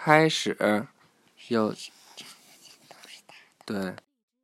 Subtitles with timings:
[0.00, 0.86] 开始
[1.48, 1.74] 有
[3.64, 3.96] 对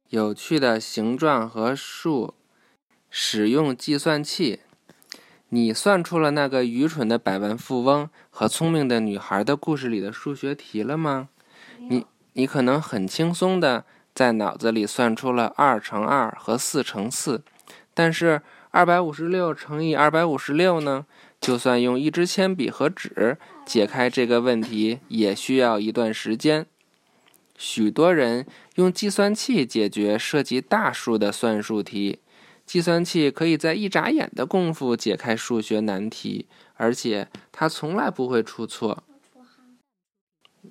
[0.08, 2.34] 有趣的形状和数，
[3.08, 4.62] 使用计算器。
[5.50, 11.28] 你算出了那个愚蠢的百万富翁和聪明的女孩的故事里的数学题了吗？
[11.78, 17.44] 你你可能很轻松的在脑子里算出了二乘二和四乘四，
[17.94, 18.42] 但是
[18.74, 21.06] 二百五十六乘以二百五十六呢？
[21.40, 26.66] 就算用一支铅笔和纸解开这个问题，也需要一段时间。
[27.56, 32.18] 许多人用计算器解决涉及大数的算术题，
[32.66, 39.04] 计算器可以在一眨眼的功夫解开数学难题，而且它从来不会出错。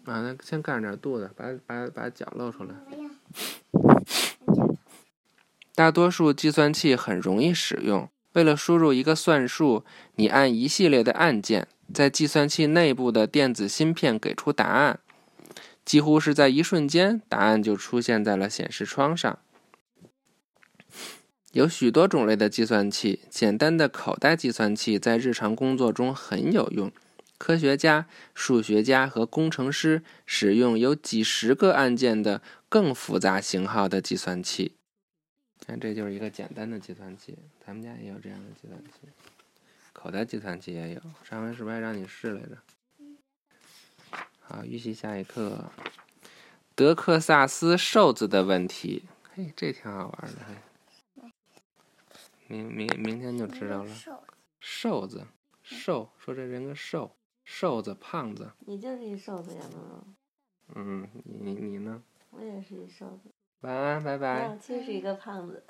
[0.04, 2.76] 啊，那先干点肚子，把把把脚露出来。
[5.76, 8.08] 大多数计算器很容易使用。
[8.34, 15.00] 为了输入一个算术，你按一系列的按键，在计算器内部的电子芯片给出答案，
[15.86, 19.40] 几乎是在一瞬间，答案就出现在了显示窗上。
[21.52, 26.92] 有许多种类的计算器，简单的口袋计算器在日常工作中很有用。
[27.38, 34.74] 科学家、数学家和工程师使用有几十个按键的更复杂型号的计算器。
[35.66, 38.92] 看，这就是一个简单的计算器，咱们家也有这样的计算器，
[39.94, 41.02] 口袋计算器也有。
[41.24, 42.58] 上回是不是还让你试来着？
[44.42, 45.72] 好，预习下一课，
[46.76, 49.06] 德克萨斯瘦子的问题。
[49.34, 51.32] 嘿，这挺好玩的，嘿。
[52.48, 53.96] 明明明天就知道了。
[54.60, 55.26] 瘦子，
[55.64, 58.52] 瘦，说这人个瘦，瘦子，胖子。
[58.60, 60.04] 你就是一瘦子呀，妈妈。
[60.76, 62.04] 嗯，你你呢？
[62.32, 63.32] 我也是一瘦子。
[63.64, 64.58] 晚安，拜拜。
[64.60, 65.64] 其实是一个胖子。